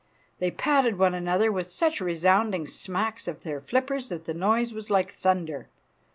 [0.39, 4.89] They patted one another with such resounding smacks of their flippers that the noise was
[4.89, 5.69] like thunder.